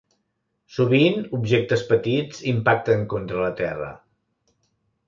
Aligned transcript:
Sovint 0.77 1.27
objectes 1.39 1.85
petits 1.91 2.41
impacten 2.55 3.07
contra 3.13 3.47
la 3.47 3.53
Terra. 3.65 3.93